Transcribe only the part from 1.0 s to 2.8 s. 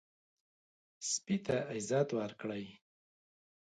سپي ته عزت ورکړئ.